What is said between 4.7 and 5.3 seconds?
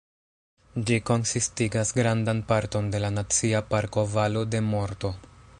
Morto.